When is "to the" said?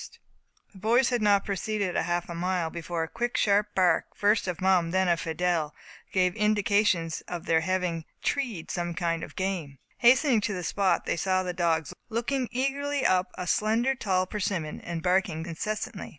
10.41-10.63